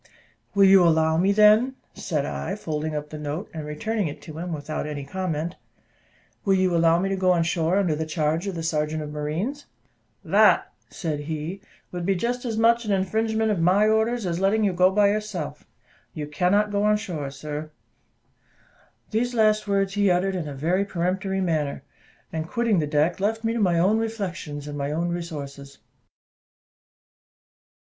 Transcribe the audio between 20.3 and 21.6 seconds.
in a very peremptory